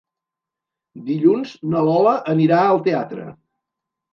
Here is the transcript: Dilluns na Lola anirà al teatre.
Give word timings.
Dilluns 1.09 1.53
na 1.75 1.83
Lola 1.91 2.15
anirà 2.35 2.63
al 2.71 2.83
teatre. 2.89 3.29